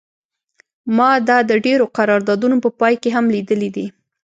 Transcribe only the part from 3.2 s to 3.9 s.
لیدلی دی